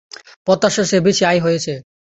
[0.47, 1.73] প্রত্যাশার চেয়ে বেশি আয় হয়েছে।